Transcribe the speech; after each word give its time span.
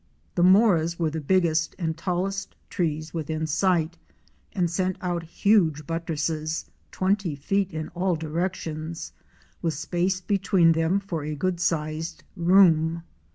The 0.33 0.41
moras 0.41 0.97
were 0.97 1.11
the 1.11 1.21
biggest 1.21 1.75
and 1.77 1.95
tallest 1.95 2.55
trees 2.71 3.13
within 3.13 3.45
sight, 3.45 3.99
and 4.51 4.67
sent 4.67 4.97
out 4.99 5.21
huge 5.21 5.85
buttresses, 5.85 6.65
twenty 6.91 7.35
feet 7.35 7.71
in 7.71 7.89
all 7.89 8.15
directions 8.15 9.13
with 9.61 9.75
space 9.75 10.19
between 10.19 10.71
them 10.71 10.99
for 10.99 11.23
a 11.23 11.35
good 11.35 11.59
sized 11.59 12.23
room. 12.35 13.03